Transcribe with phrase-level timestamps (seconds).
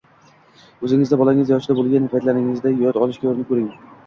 [0.87, 3.71] o‘zingizni bolangiz yoshida bo‘lgan paytingizni yodga olishga urinib ko‘ring.